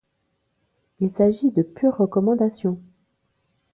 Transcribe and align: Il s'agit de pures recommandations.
Il 0.99 1.11
s'agit 1.15 1.51
de 1.51 1.61
pures 1.61 1.95
recommandations. 1.95 2.81